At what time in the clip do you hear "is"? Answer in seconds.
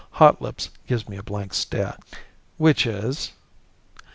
2.87-3.33